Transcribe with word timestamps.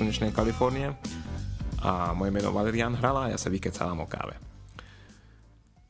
Slnečnej 0.00 0.32
Kalifornie 0.32 0.96
a 1.84 2.16
moje 2.16 2.32
meno 2.32 2.56
Valerian 2.56 2.96
Hrala 2.96 3.28
a 3.28 3.36
ja 3.36 3.38
sa 3.38 3.52
vykecávam 3.52 4.00
o 4.00 4.08
káve. 4.08 4.32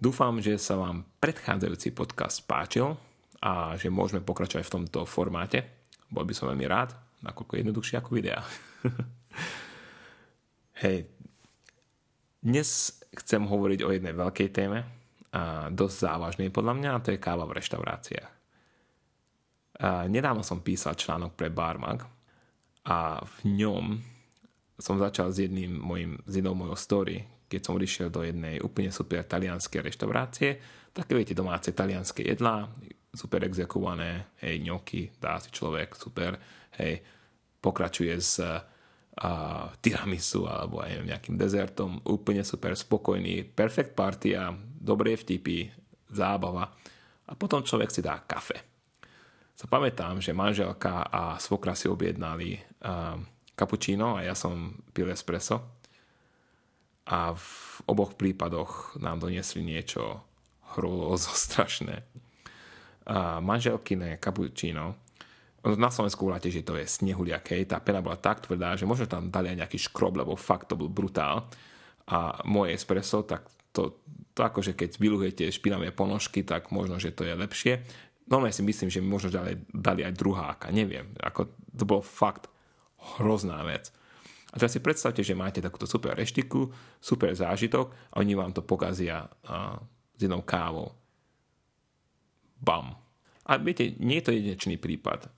Dúfam, 0.02 0.34
že 0.42 0.58
sa 0.58 0.74
vám 0.74 1.06
predchádzajúci 1.22 1.94
podcast 1.94 2.42
páčil 2.42 2.98
a 3.38 3.78
že 3.78 3.86
môžeme 3.86 4.18
pokračovať 4.18 4.66
v 4.66 4.74
tomto 4.74 5.06
formáte. 5.06 5.62
Bol 6.10 6.26
by 6.26 6.34
som 6.34 6.50
veľmi 6.50 6.66
rád, 6.66 6.90
nakoľko 7.22 7.54
je 7.54 7.60
jednoduchšie 7.62 7.96
ako 8.02 8.10
videa. 8.10 8.42
Hej, 10.82 11.06
dnes 12.42 12.98
chcem 13.14 13.46
hovoriť 13.46 13.80
o 13.86 13.94
jednej 13.94 14.14
veľkej 14.18 14.50
téme, 14.50 14.90
a 15.30 15.70
dosť 15.70 16.10
závažnej 16.10 16.50
podľa 16.50 16.74
mňa, 16.82 16.90
a 16.98 17.02
to 17.06 17.14
je 17.14 17.22
káva 17.22 17.46
v 17.46 17.62
reštauráciách. 17.62 18.32
Nedávno 20.10 20.42
som 20.42 20.66
písal 20.66 20.98
článok 20.98 21.38
pre 21.38 21.46
Barmag 21.46 22.18
a 22.86 23.20
v 23.20 23.36
ňom 23.60 24.00
som 24.80 24.96
začal 24.96 25.28
s 25.28 25.44
jedným 25.44 25.76
mojim, 25.76 26.16
s 26.24 26.40
jednou 26.40 26.56
mojou 26.56 26.76
story, 26.76 27.20
keď 27.50 27.60
som 27.60 27.76
odišiel 27.76 28.08
do 28.08 28.24
jednej 28.24 28.62
úplne 28.64 28.88
super 28.88 29.20
talianskej 29.26 29.84
reštaurácie, 29.84 30.50
také 30.94 31.12
viete, 31.12 31.36
domáce 31.36 31.74
talianské 31.74 32.24
jedlá, 32.24 32.70
super 33.10 33.42
exekované, 33.44 34.32
hej, 34.40 34.62
ňoky, 34.62 35.18
dá 35.18 35.36
si 35.42 35.50
človek, 35.50 35.98
super, 35.98 36.38
hej, 36.78 37.02
pokračuje 37.60 38.14
s 38.16 38.38
uh, 38.40 38.62
tiramisu 39.82 40.46
alebo 40.46 40.80
aj 40.80 41.04
nejakým 41.04 41.36
dezertom, 41.36 42.00
úplne 42.06 42.46
super 42.46 42.72
spokojný, 42.72 43.44
perfect 43.50 43.92
partia, 43.92 44.54
dobré 44.80 45.18
vtipy, 45.18 45.68
zábava. 46.08 46.70
A 47.30 47.32
potom 47.38 47.62
človek 47.62 47.90
si 47.90 48.00
dá 48.02 48.18
kafe. 48.26 48.69
Sa 49.60 49.68
pamätám, 49.68 50.24
že 50.24 50.32
manželka 50.32 51.04
a 51.04 51.36
svokra 51.36 51.76
si 51.76 51.84
objednali 51.84 52.56
uh, 52.56 53.20
cappuccino 53.52 54.16
a 54.16 54.24
ja 54.24 54.32
som 54.32 54.72
pil 54.96 55.12
espresso 55.12 55.60
a 57.04 57.36
v 57.36 57.48
oboch 57.84 58.16
prípadoch 58.16 58.96
nám 59.04 59.20
doniesli 59.20 59.60
niečo 59.60 60.24
hrôzo 60.72 61.28
strašné. 61.44 62.00
A 63.04 63.44
manželkyné 63.44 64.16
cappuccino, 64.16 64.96
na 65.60 65.92
Slovensku 65.92 66.24
tiež, 66.24 66.64
že 66.64 66.64
to 66.64 66.80
je 66.80 66.88
snehuliak, 66.88 67.52
hej, 67.52 67.68
tá 67.68 67.84
pena 67.84 68.00
bola 68.00 68.16
tak 68.16 68.40
tvrdá, 68.48 68.80
že 68.80 68.88
možno 68.88 69.04
tam 69.04 69.28
dali 69.28 69.52
aj 69.52 69.60
nejaký 69.60 69.92
škrob, 69.92 70.16
lebo 70.16 70.40
fakt 70.40 70.72
to 70.72 70.80
bol 70.80 70.88
brutál. 70.88 71.52
A 72.08 72.40
moje 72.48 72.80
espresso, 72.80 73.28
tak 73.28 73.44
to, 73.76 74.00
to 74.32 74.40
akože 74.40 74.72
keď 74.72 74.96
vyluhujete 74.96 75.52
špinavé 75.52 75.92
ponožky, 75.92 76.40
tak 76.48 76.72
možno, 76.72 76.96
že 76.96 77.12
to 77.12 77.28
je 77.28 77.36
lepšie. 77.36 77.84
Normálne 78.30 78.54
si 78.54 78.62
myslím, 78.62 78.88
že 78.88 79.02
mi 79.02 79.10
možno 79.10 79.34
dali, 79.34 79.58
dali 79.74 80.06
aj 80.06 80.14
druháka, 80.14 80.66
neviem. 80.70 81.10
Ako, 81.18 81.50
to 81.74 81.82
bolo 81.82 81.98
fakt 81.98 82.46
hrozná 83.18 83.66
vec. 83.66 83.90
A 84.50 84.58
teraz 84.58 84.74
si 84.74 84.82
predstavte, 84.82 85.22
že 85.22 85.38
máte 85.38 85.62
takúto 85.62 85.86
super 85.86 86.14
reštiku, 86.14 86.70
super 86.98 87.34
zážitok 87.34 88.14
a 88.14 88.22
oni 88.22 88.34
vám 88.34 88.54
to 88.54 88.66
pokazia 88.66 89.26
uh, 89.26 89.78
s 90.14 90.20
jednou 90.22 90.42
kávou. 90.42 90.94
Bam. 92.58 92.98
A 93.46 93.58
viete, 93.58 93.94
nie 93.98 94.22
je 94.22 94.26
to 94.26 94.34
jedinečný 94.34 94.78
prípad. 94.78 95.30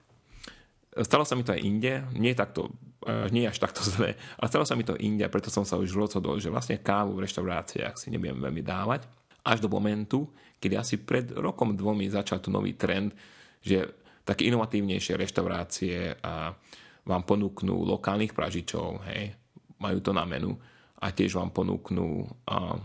Stalo 1.04 1.24
sa 1.24 1.32
mi 1.32 1.44
to 1.44 1.56
aj 1.56 1.64
inde, 1.64 2.04
nie, 2.16 2.36
takto, 2.36 2.72
uh, 3.08 3.28
nie 3.32 3.48
až 3.48 3.60
takto 3.60 3.84
zle, 3.92 4.16
ale 4.16 4.46
stalo 4.48 4.64
sa 4.64 4.76
mi 4.76 4.84
to 4.84 4.96
inde, 4.96 5.24
preto 5.32 5.52
som 5.52 5.64
sa 5.64 5.76
už 5.76 5.92
rozhodol, 5.92 6.40
že 6.40 6.52
vlastne 6.52 6.80
kávu 6.80 7.16
v 7.16 7.24
reštauráciách 7.28 7.96
si 7.96 8.12
nebudem 8.12 8.40
veľmi 8.40 8.64
dávať. 8.64 9.08
Až 9.42 9.58
do 9.58 9.68
momentu, 9.68 10.30
kedy 10.62 10.74
asi 10.78 10.96
pred 11.02 11.34
rokom 11.34 11.74
dvomi 11.74 12.06
začal 12.06 12.38
tu 12.38 12.54
nový 12.54 12.78
trend, 12.78 13.10
že 13.58 13.90
také 14.22 14.46
inovatívnejšie 14.46 15.18
reštaurácie 15.18 16.22
a 16.22 16.54
vám 17.02 17.22
ponúknú 17.26 17.82
lokálnych 17.82 18.30
pražičov, 18.30 19.02
hej, 19.10 19.34
majú 19.82 19.98
to 19.98 20.14
na 20.14 20.22
menu 20.22 20.54
a 21.02 21.10
tiež 21.10 21.34
vám 21.34 21.50
ponúknú 21.50 22.30
uh, 22.46 22.78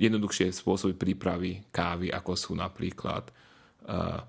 jednoduchšie 0.00 0.48
spôsoby 0.48 0.96
prípravy 0.96 1.60
kávy, 1.68 2.08
ako 2.08 2.32
sú 2.32 2.52
napríklad 2.56 3.28
uh, 3.84 4.24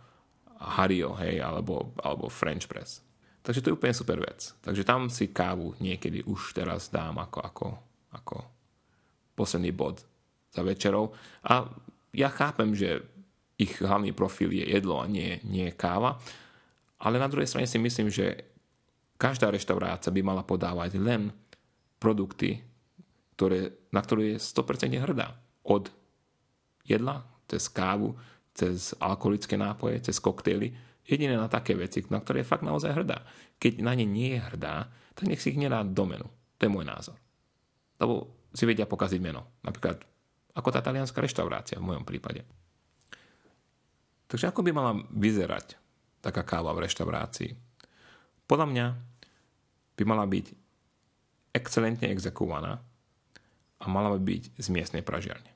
Hario, 0.59 1.15
hej, 1.19 1.39
alebo, 1.39 1.95
alebo 2.03 2.27
French 2.27 2.67
press. 2.67 2.99
Takže 3.43 3.59
to 3.59 3.67
je 3.71 3.75
úplne 3.75 3.95
super 3.95 4.19
vec. 4.19 4.55
Takže 4.63 4.83
tam 4.87 5.11
si 5.11 5.31
kávu 5.31 5.75
niekedy 5.79 6.23
už 6.23 6.55
teraz 6.55 6.87
dám 6.87 7.19
ako, 7.19 7.39
ako, 7.43 7.67
ako 8.15 8.35
posledný 9.35 9.71
bod 9.75 10.03
za 10.53 10.62
večerou. 10.62 11.12
A 11.50 11.66
ja 12.14 12.30
chápem, 12.30 12.78
že 12.78 13.02
ich 13.58 13.81
hlavný 13.81 14.14
profil 14.14 14.53
je 14.53 14.66
jedlo 14.69 15.02
a 15.02 15.09
nie, 15.09 15.41
nie 15.46 15.74
káva, 15.74 16.22
ale 17.02 17.19
na 17.19 17.28
druhej 17.28 17.50
strane 17.50 17.68
si 17.68 17.81
myslím, 17.81 18.08
že 18.08 18.53
každá 19.18 19.50
reštaurácia 19.50 20.14
by 20.14 20.22
mala 20.24 20.46
podávať 20.46 20.96
len 21.02 21.34
produkty, 22.00 22.64
ktoré, 23.36 23.75
na 23.91 24.00
ktoré 24.00 24.36
je 24.36 24.38
100% 24.40 24.94
hrdá. 25.03 25.36
Od 25.68 25.90
jedla, 26.88 27.24
cez 27.50 27.68
kávu, 27.68 28.16
cez 28.53 28.94
alkoholické 29.02 29.58
nápoje, 29.58 30.00
cez 30.06 30.20
koktejly, 30.20 30.72
jediné 31.03 31.35
na 31.35 31.52
také 31.52 31.75
veci, 31.75 32.03
na 32.08 32.24
ktoré 32.24 32.44
je 32.44 32.52
fakt 32.52 32.64
naozaj 32.64 33.03
hrdá. 33.03 33.24
Keď 33.59 33.84
na 33.84 33.96
ne 33.96 34.08
nie 34.08 34.35
je 34.38 34.46
hrdá, 34.53 34.88
tak 35.16 35.28
nech 35.28 35.41
si 35.44 35.52
ich 35.56 35.59
nedá 35.59 35.84
do 35.84 36.03
menu. 36.08 36.28
To 36.59 36.62
je 36.64 36.72
môj 36.72 36.85
názor. 36.88 37.18
Lebo 38.00 38.31
si 38.56 38.64
vedia 38.64 38.88
pokaziť 38.88 39.20
meno. 39.20 39.59
Napríklad 39.66 40.03
ako 40.53 40.69
tá 40.69 40.80
talianská 40.86 41.22
reštaurácia 41.22 41.81
v 41.81 41.88
mojom 41.94 42.06
prípade. 42.06 42.46
Takže 44.30 44.50
ako 44.50 44.66
by 44.66 44.72
mala 44.74 44.97
vyzerať 45.14 45.78
taká 46.24 46.41
káva 46.41 46.72
v 46.74 46.88
reštaurácii. 46.88 47.52
Podľa 48.47 48.68
mňa 48.69 48.86
by 50.00 50.03
mala 50.08 50.25
byť 50.25 50.46
excelentne 51.53 52.09
exekovaná 52.09 52.81
a 53.78 53.86
mala 53.91 54.16
by 54.16 54.22
byť 54.22 54.44
z 54.58 54.68
miestnej 54.74 55.03
pražiarne. 55.06 55.52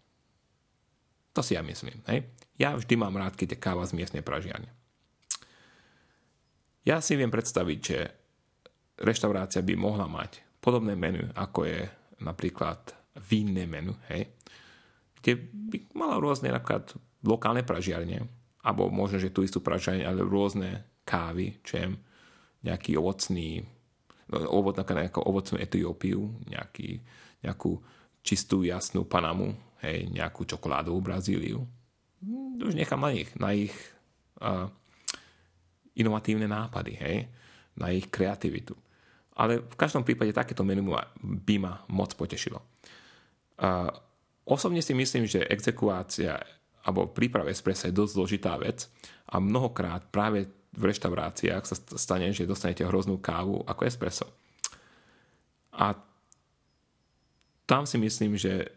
To 1.33 1.41
si 1.41 1.55
ja 1.55 1.63
myslím. 1.63 2.01
Hej? 2.09 2.27
Ja 2.57 2.73
vždy 2.73 2.93
mám 2.97 3.15
rád, 3.17 3.37
keď 3.37 3.55
je 3.55 3.63
káva 3.63 3.85
z 3.85 3.97
miestnej 3.97 4.25
pražiarne. 4.25 4.69
Ja 6.85 7.01
si 7.01 7.17
viem 7.17 7.29
predstaviť, 7.33 7.79
že 7.79 7.99
reštaurácia 9.01 9.61
by 9.61 9.73
mohla 9.77 10.09
mať 10.09 10.41
podobné 10.61 10.97
menu, 10.97 11.29
ako 11.37 11.67
je 11.67 11.81
napríklad 12.21 12.93
vínne 13.29 13.65
menu, 13.69 13.93
hej? 14.09 14.29
Kde 15.21 15.49
by 15.51 15.77
mala 15.97 16.21
rôzne 16.21 16.53
napríklad 16.53 16.93
lokálne 17.25 17.65
pražiarne, 17.65 18.25
alebo 18.61 18.91
možno, 18.91 19.17
že 19.17 19.31
tú 19.31 19.41
istú 19.43 19.63
pražanie, 19.63 20.03
ale 20.03 20.23
rôzne 20.23 20.83
kávy, 21.07 21.59
čem, 21.63 21.95
nejaký 22.63 22.99
ovocný, 22.99 23.63
no, 24.27 24.37
ovot, 24.51 24.75
nejakú 24.75 25.23
ovocnú 25.23 25.55
Etiópiu, 25.55 26.35
nejaký, 26.51 26.99
nejakú 27.41 27.79
čistú, 28.19 28.67
jasnú 28.67 29.07
Panamu, 29.07 29.55
hej, 29.79 30.11
nejakú 30.11 30.43
čokoládovú 30.43 30.99
Brazíliu. 30.99 31.63
Už 32.57 32.75
nechám 32.75 32.99
na 32.99 33.11
nich, 33.13 33.29
na 33.37 33.55
ich 33.55 33.71
uh, 34.41 34.67
inovatívne 35.95 36.49
nápady, 36.49 36.93
hej, 36.97 37.17
na 37.77 37.93
ich 37.93 38.09
kreativitu. 38.11 38.75
Ale 39.37 39.61
v 39.61 39.75
každom 39.77 40.01
prípade 40.01 40.33
takéto 40.33 40.65
menu 40.65 40.81
by 41.21 41.55
ma 41.61 41.85
moc 41.87 42.17
potešilo. 42.17 42.57
Uh, 43.61 43.93
osobne 44.47 44.79
si 44.79 44.95
myslím, 44.95 45.27
že 45.27 45.45
exekvácia 45.45 46.39
alebo 46.87 47.11
príprava 47.11 47.51
espressa 47.51 47.91
je 47.91 47.99
dosť 47.99 48.13
zložitá 48.15 48.55
vec 48.55 48.87
a 49.27 49.43
mnohokrát 49.43 50.07
práve 50.07 50.47
v 50.71 50.83
reštauráciách 50.87 51.63
sa 51.67 51.75
stane, 51.99 52.31
že 52.31 52.47
dostanete 52.47 52.87
hroznú 52.87 53.19
kávu 53.19 53.65
ako 53.67 53.81
espresso. 53.83 54.25
A 55.75 55.99
tam 57.67 57.83
si 57.83 57.99
myslím, 57.99 58.39
že 58.39 58.71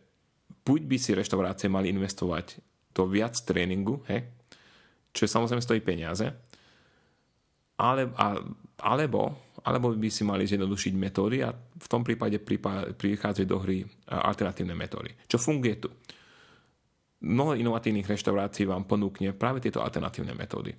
buď 0.67 0.81
by 0.91 0.97
si 0.99 1.15
reštaurácie 1.15 1.71
mali 1.71 1.95
investovať 1.95 2.59
do 2.91 3.07
viac 3.07 3.39
tréningu, 3.47 4.03
hej, 4.11 4.27
čo 5.15 5.31
samozrejme 5.31 5.63
stojí 5.63 5.81
peniaze, 5.85 6.27
ale, 7.79 8.11
a, 8.19 8.43
alebo, 8.81 9.53
alebo 9.63 9.93
by 9.93 10.09
si 10.09 10.25
mali 10.25 10.49
zjednodušiť 10.49 10.93
metódy 10.97 11.45
a 11.45 11.53
v 11.55 11.87
tom 11.87 12.01
prípade 12.01 12.41
prichádzajú 12.97 13.47
do 13.47 13.59
hry 13.61 13.85
alternatívne 14.09 14.73
metódy. 14.73 15.13
Čo 15.29 15.37
funguje 15.37 15.77
tu? 15.79 15.89
mnoho 17.21 17.57
inovatívnych 17.57 18.09
reštaurácií 18.09 18.65
vám 18.65 18.89
ponúkne 18.89 19.37
práve 19.37 19.61
tieto 19.61 19.85
alternatívne 19.85 20.33
metódy. 20.33 20.73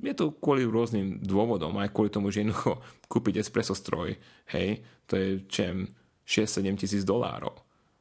Je 0.00 0.14
to 0.14 0.38
kvôli 0.38 0.64
rôznym 0.64 1.20
dôvodom, 1.20 1.76
aj 1.76 1.92
kvôli 1.92 2.08
tomu, 2.08 2.30
že 2.30 2.46
jednoducho 2.46 2.80
kúpiť 3.12 3.42
espresso 3.42 3.74
stroj, 3.74 4.14
hej, 4.54 4.80
to 5.04 5.18
je 5.18 5.28
čem 5.50 5.84
6-7 6.24 6.80
tisíc 6.80 7.02
dolárov. 7.02 7.52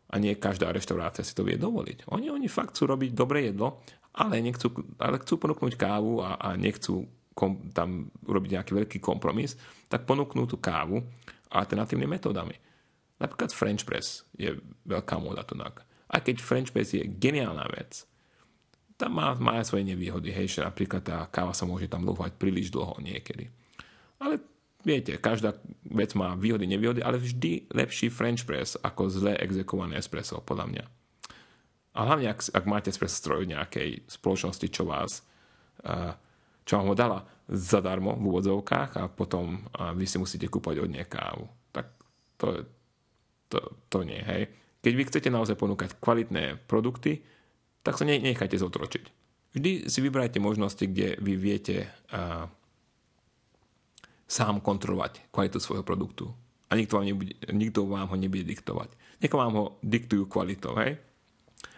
A 0.08 0.24
nie 0.24 0.40
každá 0.40 0.72
reštaurácia 0.72 1.26
si 1.26 1.36
to 1.36 1.44
vie 1.44 1.60
dovoliť. 1.60 2.08
Oni, 2.16 2.32
oni 2.32 2.48
fakt 2.48 2.78
chcú 2.78 2.96
robiť 2.96 3.12
dobré 3.12 3.52
jedlo, 3.52 3.84
ale, 4.16 4.40
nechcú, 4.40 4.72
ale 5.04 5.20
chcú 5.20 5.36
ponúknuť 5.36 5.76
kávu 5.76 6.24
a, 6.24 6.40
a 6.40 6.56
nechcú 6.56 7.04
kom, 7.38 7.70
tam 7.70 8.10
urobiť 8.26 8.58
nejaký 8.58 8.72
veľký 8.74 8.98
kompromis, 8.98 9.54
tak 9.86 10.10
ponúknú 10.10 10.50
tú 10.50 10.58
kávu 10.58 11.06
alternatívnymi 11.54 12.18
metódami. 12.18 12.58
Napríklad 13.22 13.54
French 13.54 13.86
press 13.86 14.26
je 14.34 14.58
veľká 14.90 15.22
móda 15.22 15.46
tu. 15.46 15.54
Aj 15.58 16.22
keď 16.22 16.42
French 16.42 16.74
press 16.74 16.98
je 16.98 17.06
geniálna 17.06 17.70
vec, 17.70 18.10
tam 18.98 19.14
má, 19.14 19.38
má 19.38 19.62
aj 19.62 19.70
svoje 19.70 19.86
nevýhody, 19.86 20.34
hej, 20.34 20.58
že 20.58 20.66
napríklad 20.66 21.06
tá 21.06 21.30
káva 21.30 21.54
sa 21.54 21.70
môže 21.70 21.86
tam 21.86 22.02
lúhať 22.02 22.34
príliš 22.42 22.74
dlho 22.74 22.98
niekedy. 22.98 23.54
Ale 24.18 24.42
viete, 24.82 25.14
každá 25.22 25.54
vec 25.86 26.18
má 26.18 26.34
výhody, 26.34 26.66
nevýhody, 26.66 27.06
ale 27.06 27.22
vždy 27.22 27.70
lepší 27.70 28.10
French 28.10 28.42
press 28.50 28.74
ako 28.82 29.14
zle 29.14 29.38
exekované 29.38 30.02
espresso, 30.02 30.42
podľa 30.42 30.66
mňa. 30.74 30.86
A 31.98 32.00
hlavne, 32.06 32.30
ak, 32.30 32.54
ak 32.54 32.66
máte 32.66 32.90
espresso 32.90 33.18
stroj 33.22 33.46
nejakej 33.46 34.06
spoločnosti, 34.10 34.68
čo 34.70 34.86
vás 34.90 35.22
uh, 35.86 36.14
čo 36.68 36.76
vám 36.76 36.92
ho 36.92 36.96
dala 37.00 37.24
zadarmo 37.48 38.20
v 38.20 38.28
úvodzovkách 38.28 39.00
a 39.00 39.04
potom 39.08 39.64
uh, 39.72 39.96
vy 39.96 40.04
si 40.04 40.20
musíte 40.20 40.52
kúpať 40.52 40.84
od 40.84 40.92
nej 40.92 41.08
kávu. 41.08 41.48
Tak 41.72 41.86
to, 42.36 42.68
to, 43.48 43.60
to 43.88 43.98
nie, 44.04 44.20
hej. 44.20 44.52
Keď 44.84 44.94
vy 44.94 45.04
chcete 45.08 45.30
naozaj 45.32 45.56
ponúkať 45.56 45.96
kvalitné 45.96 46.60
produkty, 46.68 47.24
tak 47.88 47.96
sa 47.96 48.04
ne, 48.04 48.20
nechajte 48.20 48.60
zotročiť. 48.60 49.06
Vždy 49.56 49.88
si 49.88 50.00
vybrajte 50.04 50.44
možnosti, 50.44 50.84
kde 50.84 51.16
vy 51.24 51.34
viete 51.40 51.88
uh, 52.12 52.52
sám 54.28 54.60
kontrolovať 54.60 55.32
kvalitu 55.32 55.64
svojho 55.64 55.88
produktu. 55.88 56.36
A 56.68 56.76
nikto 56.76 57.00
vám, 57.00 57.08
nebude, 57.08 57.32
nikto 57.48 57.88
vám 57.88 58.12
ho 58.12 58.16
nebude 58.20 58.44
diktovať. 58.44 58.92
Niekoho 59.24 59.40
vám 59.40 59.56
ho 59.56 59.66
diktujú 59.88 60.28
kvalitou, 60.28 60.76
hej? 60.84 61.00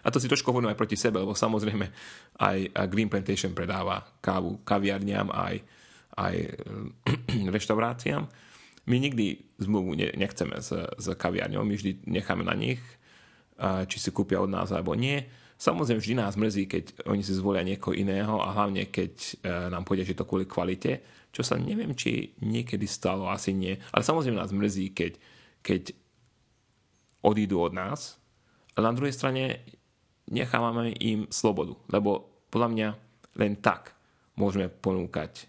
A 0.00 0.08
to 0.08 0.20
si 0.20 0.28
trošku 0.28 0.48
hovorím 0.48 0.72
aj 0.72 0.80
proti 0.80 0.96
sebe, 0.96 1.20
lebo 1.20 1.36
samozrejme 1.36 1.86
aj 2.40 2.58
Green 2.88 3.12
Plantation 3.12 3.52
predáva 3.52 4.00
kávu 4.24 4.64
kaviarniam, 4.64 5.28
aj, 5.28 5.60
aj 6.16 6.34
reštauráciám. 7.56 8.24
My 8.88 8.96
nikdy 8.96 9.56
zmluvu 9.60 9.92
nechceme 10.16 10.56
s, 10.56 10.72
s 10.72 11.06
kaviarňou, 11.14 11.62
my 11.64 11.74
vždy 11.76 12.08
necháme 12.08 12.42
na 12.42 12.56
nich, 12.56 12.80
či 13.60 13.96
si 14.00 14.10
kúpia 14.10 14.40
od 14.40 14.48
nás 14.48 14.72
alebo 14.72 14.96
nie. 14.96 15.20
Samozrejme, 15.60 16.00
vždy 16.00 16.14
nás 16.16 16.40
mrzí, 16.40 16.64
keď 16.64 16.84
oni 17.04 17.20
si 17.20 17.36
zvolia 17.36 17.60
niekoho 17.60 17.92
iného 17.92 18.40
a 18.40 18.56
hlavne, 18.56 18.88
keď 18.88 19.12
e, 19.12 19.32
nám 19.68 19.84
povedia, 19.84 20.08
že 20.08 20.16
to 20.16 20.24
kvôli 20.24 20.48
kvalite, 20.48 21.04
čo 21.28 21.44
sa 21.44 21.60
neviem, 21.60 21.92
či 21.92 22.32
niekedy 22.40 22.88
stalo, 22.88 23.28
asi 23.28 23.52
nie. 23.52 23.76
Ale 23.92 24.00
samozrejme 24.00 24.40
nás 24.40 24.56
mrzí, 24.56 24.96
keď, 24.96 25.20
keď 25.60 25.92
odídu 27.20 27.60
od 27.60 27.76
nás, 27.76 28.16
ale 28.80 28.88
na 28.88 28.96
druhej 28.96 29.12
strane 29.12 29.60
nechávame 30.32 30.96
im 30.96 31.28
slobodu, 31.28 31.76
lebo 31.92 32.40
podľa 32.48 32.68
mňa 32.72 32.88
len 33.36 33.60
tak 33.60 33.92
môžeme 34.40 34.72
ponúkať 34.72 35.44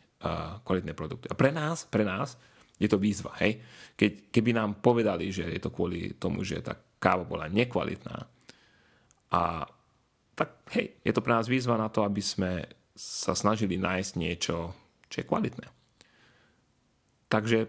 kvalitné 0.68 0.92
produkty. 0.92 1.32
A 1.32 1.40
pre 1.40 1.56
nás, 1.56 1.88
pre 1.88 2.04
nás 2.04 2.36
je 2.76 2.92
to 2.92 3.00
výzva. 3.00 3.32
Hej? 3.40 3.64
Keď, 3.96 4.36
keby 4.36 4.52
nám 4.52 4.84
povedali, 4.84 5.32
že 5.32 5.48
je 5.48 5.62
to 5.64 5.72
kvôli 5.72 6.20
tomu, 6.20 6.44
že 6.44 6.60
tá 6.60 6.76
káva 7.00 7.24
bola 7.24 7.48
nekvalitná 7.48 8.28
a 9.32 9.64
tak 10.36 10.68
hej, 10.76 11.00
je 11.02 11.14
to 11.16 11.24
pre 11.24 11.34
nás 11.34 11.48
výzva 11.48 11.80
na 11.80 11.88
to, 11.88 12.04
aby 12.04 12.20
sme 12.20 12.68
sa 12.94 13.32
snažili 13.32 13.80
nájsť 13.80 14.12
niečo, 14.20 14.76
čo 15.08 15.16
je 15.24 15.30
kvalitné. 15.30 15.68
Takže 17.32 17.60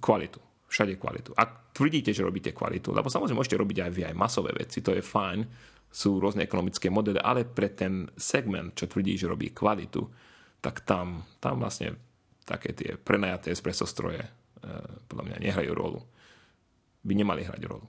kvalitu. 0.00 0.40
Všade 0.66 0.98
kvalitu. 0.98 1.30
Ak 1.36 1.65
tvrdíte, 1.76 2.16
že 2.16 2.24
robíte 2.24 2.56
kvalitu, 2.56 2.96
lebo 2.96 3.12
samozrejme 3.12 3.36
môžete 3.36 3.60
robiť 3.60 3.78
aj 3.84 3.90
aj 4.08 4.16
masové 4.16 4.56
veci, 4.56 4.80
to 4.80 4.96
je 4.96 5.04
fajn, 5.04 5.44
sú 5.92 6.16
rôzne 6.16 6.40
ekonomické 6.40 6.88
modely, 6.88 7.20
ale 7.20 7.44
pre 7.44 7.68
ten 7.68 8.08
segment, 8.16 8.72
čo 8.72 8.88
tvrdí, 8.88 9.20
že 9.20 9.28
robí 9.28 9.52
kvalitu, 9.52 10.08
tak 10.64 10.88
tam, 10.88 11.28
tam 11.36 11.60
vlastne 11.60 12.00
také 12.48 12.72
tie 12.72 12.96
prenajaté 12.96 13.52
espresso 13.52 13.84
stroje 13.84 14.20
e, 14.20 14.30
podľa 15.06 15.24
mňa 15.28 15.36
nehrajú 15.44 15.72
rolu. 15.76 16.00
By 17.04 17.12
nemali 17.12 17.44
hrať 17.44 17.62
rolu. 17.68 17.86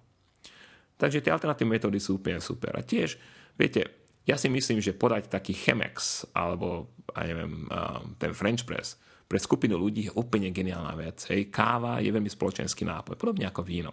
Takže 0.98 1.22
tie 1.22 1.33
alternatívne 1.33 1.78
metódy 1.78 2.01
sú 2.01 2.18
úplne 2.18 2.42
super. 2.42 2.74
A 2.74 2.81
tiež, 2.81 3.18
viete, 3.57 3.86
ja 4.25 4.36
si 4.36 4.50
myslím, 4.50 4.81
že 4.81 4.98
podať 4.98 5.30
taký 5.30 5.54
Chemex 5.54 6.25
alebo, 6.33 6.90
ja 7.13 7.24
neviem, 7.31 7.69
ten 8.18 8.33
French 8.33 8.66
press 8.66 8.98
pre 9.27 9.38
skupinu 9.38 9.75
ľudí 9.75 10.07
je 10.07 10.15
úplne 10.15 10.50
geniálna 10.56 10.95
vec. 10.95 11.27
Hej. 11.27 11.51
Káva 11.51 12.00
je 12.00 12.09
veľmi 12.09 12.31
spoločenský 12.31 12.88
nápoj, 12.88 13.19
podobne 13.19 13.44
ako 13.47 13.62
víno. 13.62 13.91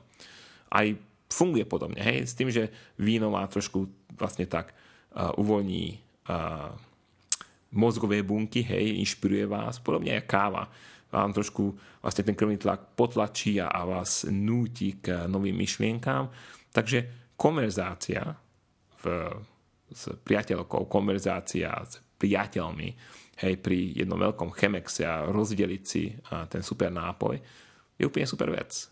Aj 0.71 0.87
funguje 1.27 1.67
podobne, 1.67 1.99
hej, 1.99 2.31
s 2.31 2.39
tým, 2.39 2.47
že 2.55 2.71
víno 3.03 3.35
má 3.35 3.43
trošku 3.51 3.91
vlastne 4.15 4.47
tak 4.47 4.71
uh, 4.71 5.35
uvoľní 5.35 5.99
uh, 6.31 6.71
mozgové 7.75 8.23
bunky, 8.23 8.63
hej, 8.63 9.03
inšpiruje 9.03 9.51
vás, 9.51 9.83
podobne 9.83 10.15
ako 10.15 10.31
káva 10.31 10.65
vám 11.15 11.31
trošku 11.31 11.71
vlastne 12.03 12.27
ten 12.27 12.35
krvný 12.35 12.59
tlak 12.59 12.99
potlačí 12.99 13.63
a 13.63 13.71
vás 13.87 14.27
núti 14.27 14.99
k 14.99 15.31
novým 15.31 15.55
myšlienkám. 15.55 16.27
Takže 16.75 17.31
konverzácia 17.39 18.35
v, 18.99 19.31
s 19.95 20.11
priateľkou, 20.11 20.91
konverzácia 20.91 21.71
s 21.87 22.03
priateľmi, 22.19 22.89
hej, 23.41 23.59
pri 23.59 23.95
jednom 23.95 24.19
veľkom 24.21 24.55
chemexe 24.55 25.03
a 25.03 25.27
rozdeliť 25.27 25.83
si 25.83 26.15
a 26.31 26.47
ten 26.47 26.63
super 26.63 26.91
nápoj, 26.91 27.39
je 27.99 28.05
úplne 28.07 28.27
super 28.27 28.51
vec. 28.51 28.91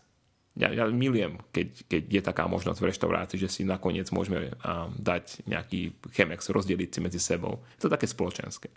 Ja, 0.53 0.69
ja 0.69 0.85
milujem, 0.85 1.41
keď, 1.49 1.89
keď 1.89 2.03
je 2.13 2.21
taká 2.21 2.45
možnosť 2.45 2.77
v 2.77 2.87
reštaurácii, 2.93 3.41
že 3.41 3.49
si 3.49 3.61
nakoniec 3.65 4.05
môžeme 4.13 4.53
um, 4.53 4.93
dať 4.93 5.49
nejaký 5.49 5.97
chemex, 6.13 6.45
rozdeliť 6.53 6.89
si 6.93 6.99
medzi 7.01 7.17
sebou. 7.17 7.65
Je 7.73 7.89
to 7.89 7.93
také 7.93 8.05
spoločenské. 8.05 8.69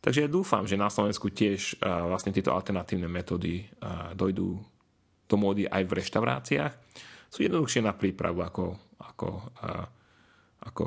Takže 0.00 0.24
ja 0.24 0.28
dúfam, 0.28 0.64
že 0.64 0.80
na 0.80 0.88
Slovensku 0.88 1.28
tiež 1.28 1.76
uh, 1.80 2.08
vlastne 2.08 2.32
tieto 2.32 2.56
alternatívne 2.56 3.08
metódy 3.08 3.68
uh, 3.84 4.16
dojdú 4.16 4.48
do 5.24 5.36
módy 5.36 5.68
aj 5.68 5.82
v 5.84 5.96
reštauráciách 5.96 6.72
sú 7.28 7.42
jednoduchšie 7.44 7.84
na 7.84 7.96
prípravu 7.96 8.40
ako, 8.40 8.76
ako, 9.00 9.28
uh, 9.60 9.84
ako 10.64 10.84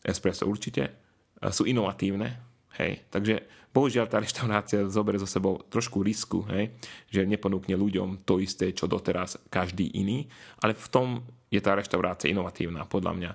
espresso 0.00 0.48
určite. 0.48 0.96
Uh, 1.40 1.52
sú 1.52 1.68
inovatívne, 1.68 2.51
hej. 2.80 3.02
Takže 3.12 3.42
bohužiaľ 3.72 4.06
tá 4.08 4.20
reštaurácia 4.20 4.88
zoberie 4.88 5.20
zo 5.20 5.28
sebou 5.28 5.64
trošku 5.68 6.04
risku, 6.04 6.44
hej, 6.52 6.72
že 7.08 7.24
neponúkne 7.24 7.76
ľuďom 7.76 8.22
to 8.28 8.38
isté, 8.38 8.72
čo 8.76 8.88
doteraz 8.88 9.40
každý 9.48 9.92
iný, 9.96 10.28
ale 10.60 10.76
v 10.76 10.86
tom 10.92 11.08
je 11.48 11.60
tá 11.60 11.76
reštaurácia 11.76 12.32
inovatívna, 12.32 12.88
podľa 12.88 13.12
mňa. 13.16 13.32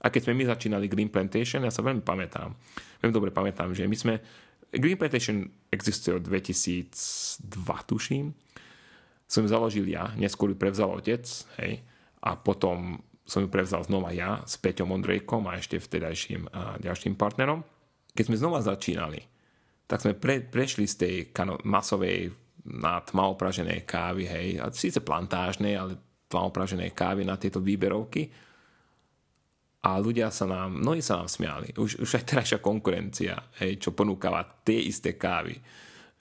A 0.00 0.06
keď 0.08 0.30
sme 0.30 0.38
my 0.40 0.44
začínali 0.48 0.86
Green 0.88 1.12
Plantation, 1.12 1.66
ja 1.66 1.72
sa 1.72 1.84
veľmi 1.84 2.00
pamätám, 2.00 2.56
veľmi 3.04 3.14
dobre 3.14 3.30
pamätám, 3.30 3.76
že 3.76 3.84
my 3.84 3.96
sme 3.96 4.14
Green 4.70 4.96
Plantation 4.96 5.50
existuje 5.70 6.16
od 6.16 6.24
2002, 6.24 6.90
tuším 7.90 8.32
som 9.30 9.46
založil 9.46 9.86
ja, 9.86 10.10
neskôr 10.18 10.50
ju 10.50 10.58
prevzal 10.58 10.90
otec, 10.90 11.22
hej, 11.62 11.78
a 12.18 12.34
potom 12.34 12.98
som 13.22 13.46
ju 13.46 13.48
prevzal 13.48 13.86
znova 13.86 14.10
ja 14.10 14.42
s 14.42 14.58
Peťom 14.58 14.90
Ondrejkom 14.90 15.46
a 15.46 15.54
ešte 15.54 15.78
vtedajším 15.78 16.50
a 16.50 16.82
ďalším 16.82 17.14
partnerom. 17.14 17.62
Keď 18.10 18.24
sme 18.26 18.40
znova 18.40 18.60
začínali, 18.62 19.20
tak 19.86 20.02
sme 20.02 20.14
pre, 20.14 20.42
prešli 20.42 20.86
z 20.86 20.94
tej 20.94 21.14
kano, 21.34 21.58
masovej 21.66 22.30
na 22.66 23.00
tmaopraženej 23.02 23.82
kávy, 23.88 24.22
hej, 24.28 24.48
a 24.62 24.70
síce 24.70 25.02
plantážnej, 25.02 25.74
ale 25.74 25.98
tmaopraženej 26.30 26.94
kávy 26.94 27.26
na 27.26 27.34
tieto 27.34 27.58
výberovky. 27.58 28.30
A 29.80 29.96
ľudia 29.96 30.28
sa 30.28 30.44
nám, 30.44 30.76
mnohí 30.76 31.00
sa 31.00 31.18
nám 31.18 31.26
smiali. 31.32 31.72
Už, 31.72 32.04
už 32.04 32.10
aj 32.20 32.24
terajšia 32.28 32.58
konkurencia, 32.60 33.34
hej, 33.64 33.80
čo 33.80 33.96
ponúkava 33.96 34.44
tie 34.62 34.76
isté 34.76 35.16
kávy 35.16 35.56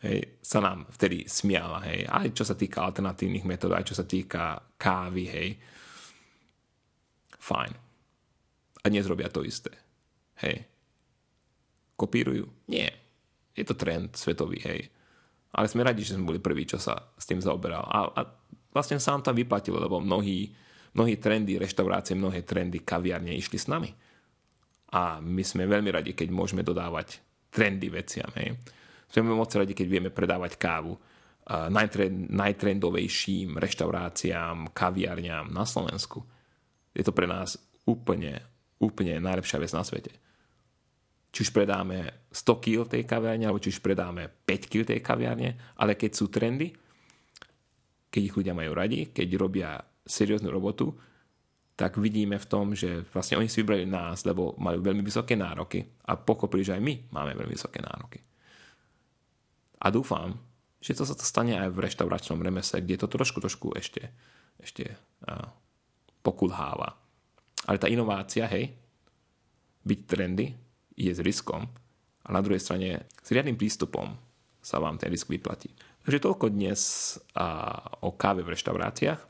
hej, 0.04 0.40
sa 0.40 0.64
nám 0.64 0.88
vtedy 0.96 1.28
smiala, 1.28 1.84
hej, 1.88 2.08
aj 2.08 2.28
čo 2.32 2.44
sa 2.48 2.56
týka 2.56 2.84
alternatívnych 2.84 3.44
metód, 3.44 3.76
aj 3.76 3.86
čo 3.92 3.96
sa 3.96 4.06
týka 4.08 4.60
kávy, 4.80 5.24
hej. 5.28 5.50
Fajn. 7.40 7.74
A 8.80 8.86
dnes 8.88 9.08
robia 9.08 9.28
to 9.28 9.44
isté. 9.44 9.72
Hej. 10.40 10.64
Kopírujú? 12.00 12.48
Nie. 12.72 12.96
Je 13.52 13.68
to 13.68 13.76
trend 13.76 14.16
svetový, 14.16 14.64
hej. 14.64 14.88
Ale 15.52 15.68
sme 15.68 15.84
radi, 15.84 16.08
že 16.08 16.16
sme 16.16 16.32
boli 16.32 16.40
prví, 16.40 16.64
čo 16.64 16.80
sa 16.80 16.96
s 17.20 17.28
tým 17.28 17.44
zaoberal. 17.44 17.84
A, 17.84 18.00
a 18.16 18.22
vlastne 18.72 18.96
nám 18.96 19.20
to 19.20 19.36
vyplatilo, 19.36 19.84
lebo 19.84 20.00
mnohí, 20.00 20.48
mnohí 20.96 21.20
trendy 21.20 21.60
reštaurácie, 21.60 22.16
mnohé 22.16 22.48
trendy 22.48 22.80
kaviarne 22.88 23.36
išli 23.36 23.60
s 23.60 23.68
nami. 23.68 23.92
A 24.96 25.20
my 25.20 25.44
sme 25.44 25.68
veľmi 25.68 25.92
radi, 25.92 26.16
keď 26.16 26.32
môžeme 26.32 26.64
dodávať 26.64 27.20
trendy 27.52 27.92
veciam, 27.92 28.32
hej 28.40 28.56
sme 29.10 29.34
moc 29.34 29.50
radi, 29.50 29.74
keď 29.74 29.88
vieme 29.90 30.12
predávať 30.14 30.54
kávu 30.62 30.94
najtrend, 31.50 32.30
najtrendovejším 32.30 33.58
reštauráciám, 33.58 34.70
kaviarniam 34.70 35.50
na 35.50 35.66
Slovensku. 35.66 36.22
Je 36.94 37.02
to 37.02 37.10
pre 37.10 37.26
nás 37.26 37.58
úplne, 37.90 38.46
úplne 38.78 39.18
najlepšia 39.18 39.58
vec 39.58 39.74
na 39.74 39.82
svete. 39.82 40.14
Či 41.30 41.46
už 41.46 41.50
predáme 41.54 42.26
100 42.34 42.64
kg 42.64 42.90
tej 42.90 43.06
kaviarne, 43.06 43.46
alebo 43.46 43.62
či 43.62 43.70
už 43.70 43.86
predáme 43.86 44.30
5 44.46 44.70
kg 44.70 44.84
tej 44.86 45.00
kaviarne, 45.02 45.78
ale 45.78 45.94
keď 45.94 46.12
sú 46.14 46.30
trendy, 46.34 46.74
keď 48.10 48.22
ich 48.26 48.36
ľudia 48.36 48.58
majú 48.58 48.74
radi, 48.74 49.14
keď 49.14 49.28
robia 49.38 49.78
serióznu 50.02 50.50
robotu, 50.50 50.90
tak 51.78 51.96
vidíme 51.96 52.36
v 52.36 52.50
tom, 52.50 52.76
že 52.76 53.08
vlastne 53.14 53.40
oni 53.40 53.48
si 53.48 53.64
vybrali 53.64 53.88
nás, 53.88 54.28
lebo 54.28 54.58
majú 54.60 54.84
veľmi 54.84 55.00
vysoké 55.00 55.40
nároky 55.40 55.80
a 56.10 56.20
pochopili, 56.20 56.66
že 56.66 56.76
aj 56.76 56.82
my 56.84 56.94
máme 57.14 57.32
veľmi 57.38 57.56
vysoké 57.56 57.80
nároky. 57.80 58.20
A 59.80 59.88
dúfam, 59.88 60.36
že 60.84 60.92
to 60.92 61.08
sa 61.08 61.16
to 61.16 61.24
stane 61.24 61.56
aj 61.56 61.72
v 61.72 61.80
reštauračnom 61.88 62.44
remese, 62.44 62.84
kde 62.84 63.00
to 63.00 63.08
trošku, 63.08 63.40
trošku 63.40 63.72
ešte, 63.80 64.12
ešte 64.60 64.92
pokulháva. 66.20 67.00
Ale 67.64 67.80
tá 67.80 67.88
inovácia, 67.88 68.44
hej, 68.52 68.76
byť 69.88 70.00
trendy, 70.04 70.52
je 71.00 71.16
s 71.16 71.24
riskom 71.24 71.64
a 72.24 72.30
na 72.30 72.44
druhej 72.44 72.60
strane 72.60 73.08
s 73.08 73.32
riadnym 73.32 73.56
prístupom 73.56 74.20
sa 74.60 74.84
vám 74.84 75.00
ten 75.00 75.08
risk 75.08 75.32
vyplatí. 75.32 75.72
Takže 76.04 76.20
toľko 76.20 76.52
dnes 76.52 76.80
a, 77.40 77.80
o 78.04 78.12
káve 78.12 78.44
v 78.44 78.52
reštauráciách. 78.52 79.22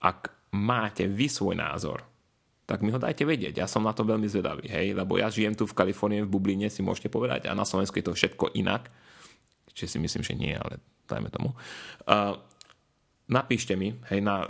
Ak 0.00 0.32
máte 0.56 1.04
vy 1.04 1.28
svoj 1.28 1.60
názor, 1.60 2.00
tak 2.64 2.80
mi 2.80 2.88
ho 2.88 2.96
dajte 2.96 3.28
vedieť. 3.28 3.60
Ja 3.60 3.68
som 3.68 3.84
na 3.84 3.92
to 3.92 4.08
veľmi 4.08 4.24
zvedavý, 4.24 4.64
hej, 4.72 4.96
lebo 4.96 5.20
ja 5.20 5.28
žijem 5.28 5.52
tu 5.52 5.68
v 5.68 5.76
Kalifornii, 5.76 6.24
v 6.24 6.32
Bubline, 6.32 6.72
si 6.72 6.80
môžete 6.80 7.12
povedať, 7.12 7.44
a 7.44 7.52
na 7.52 7.68
Slovensku 7.68 8.00
je 8.00 8.08
to 8.08 8.16
všetko 8.16 8.56
inak. 8.56 8.88
Čiže 9.76 9.96
si 9.96 9.98
myslím, 10.00 10.22
že 10.24 10.32
nie, 10.32 10.56
ale 10.56 10.80
dajme 11.04 11.28
tomu. 11.28 11.52
Uh, 12.08 12.40
napíšte 13.28 13.76
mi, 13.76 13.92
hej, 14.08 14.24
na 14.24 14.48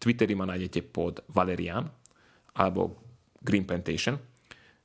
Twitteri 0.00 0.32
ma 0.32 0.48
nájdete 0.48 0.88
pod 0.88 1.20
Valerian 1.28 1.84
alebo 2.56 2.96
Green 3.44 3.68
Plantation. 3.68 4.16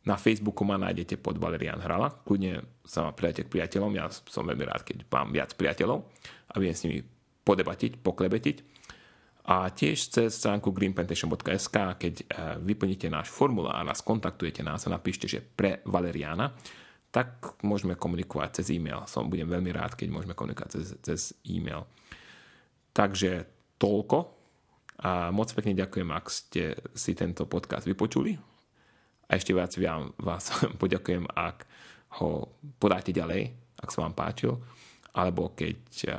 Na 0.08 0.16
Facebooku 0.16 0.64
ma 0.64 0.80
nájdete 0.80 1.20
pod 1.20 1.36
Valerian 1.36 1.80
Hrala. 1.84 2.08
Kľudne 2.24 2.64
sa 2.88 3.04
ma 3.04 3.12
pridajte 3.12 3.46
k 3.46 3.52
priateľom. 3.52 3.92
Ja 4.00 4.08
som 4.08 4.48
veľmi 4.48 4.64
rád, 4.64 4.88
keď 4.88 5.04
mám 5.12 5.36
viac 5.36 5.52
priateľov 5.60 6.08
a 6.50 6.56
viem 6.56 6.72
s 6.72 6.88
nimi 6.88 7.04
podebatiť, 7.44 8.00
poklebetiť. 8.00 8.58
A 9.50 9.74
tiež 9.74 9.98
cez 10.14 10.30
stránku 10.38 10.70
greenplantation.sk, 10.70 11.78
keď 11.98 12.14
eh, 12.22 12.26
vyplníte 12.62 13.10
náš 13.10 13.34
formulár 13.34 13.82
a 13.82 13.98
skontaktujete 13.98 14.62
nás 14.62 14.86
a 14.86 14.94
napíšte, 14.94 15.26
že 15.26 15.42
pre 15.42 15.82
Valeriana, 15.90 16.54
tak 17.10 17.58
môžeme 17.66 17.98
komunikovať 17.98 18.62
cez 18.62 18.78
e-mail. 18.78 19.02
Som 19.10 19.34
budem 19.34 19.50
veľmi 19.50 19.74
rád, 19.74 19.98
keď 19.98 20.14
môžeme 20.14 20.38
komunikovať 20.38 20.70
cez, 20.78 20.88
cez 21.02 21.20
e-mail. 21.50 21.90
Takže 22.94 23.50
toľko. 23.82 24.18
A 25.00 25.34
moc 25.34 25.50
pekne 25.56 25.74
ďakujem, 25.74 26.10
ak 26.12 26.26
ste 26.30 26.78
si 26.94 27.18
tento 27.18 27.50
podcast 27.50 27.88
vypočuli. 27.90 28.49
A 29.30 29.38
ešte 29.38 29.54
viac 29.54 29.72
vás 30.18 30.50
poďakujem, 30.84 31.30
ak 31.30 31.70
ho 32.20 32.50
podáte 32.82 33.14
ďalej, 33.14 33.54
ak 33.80 33.90
sa 33.94 34.04
vám 34.04 34.18
páčil, 34.18 34.58
alebo 35.14 35.54
keď 35.54 36.10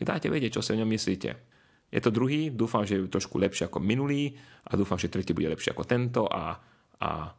mi 0.00 0.02
dáte 0.02 0.32
vedieť, 0.32 0.58
čo 0.58 0.64
si 0.64 0.72
o 0.72 0.80
ňom 0.80 0.88
myslíte 0.88 1.48
je 1.88 2.00
to 2.04 2.12
druhý, 2.12 2.52
dúfam, 2.52 2.84
že 2.84 3.00
je 3.00 3.08
trošku 3.08 3.40
lepšie 3.40 3.68
ako 3.68 3.80
minulý 3.80 4.36
a 4.68 4.76
dúfam, 4.76 5.00
že 5.00 5.08
tretí 5.08 5.32
bude 5.32 5.48
lepšie 5.48 5.72
ako 5.72 5.88
tento 5.88 6.28
a, 6.28 6.52
a 7.00 7.32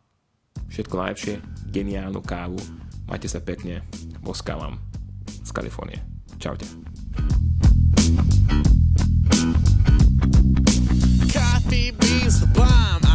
všetko 0.74 0.96
najlepšie, 0.98 1.34
geniálnu 1.70 2.22
kávu, 2.26 2.58
majte 3.06 3.30
sa 3.30 3.46
pekne, 3.46 3.86
boskávam 4.26 4.82
z 5.46 5.50
Kalifornie. 5.54 6.02
Čaute. 6.42 6.66
Coffee 11.30 11.94
beans 11.94 12.42
the 12.42 12.50
bomb. 12.58 13.09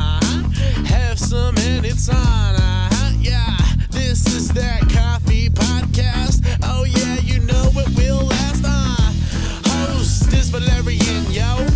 Have 0.86 1.18
some 1.18 1.56
and 1.58 1.84
it's 1.84 2.08
on, 2.08 2.16
uh-huh. 2.16 3.12
Yeah, 3.20 3.56
this 3.90 4.26
is 4.26 4.48
that 4.50 4.80
coffee 4.90 5.50
podcast. 5.50 6.42
Oh 6.62 6.84
yeah, 6.84 7.18
you 7.20 7.40
know 7.40 7.70
it 7.74 7.96
will 7.96 8.26
last, 8.26 8.64
uh. 8.64 9.12
Host 9.68 10.32
is 10.32 10.50
Valerian. 10.50 11.24
talking 11.32 11.73